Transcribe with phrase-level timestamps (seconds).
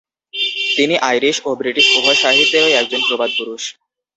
[0.75, 3.63] তিনি আইরিশ ও ব্রিটিশ উভয় সাহিত্যেরই একজন প্রবাদ পুরুষ।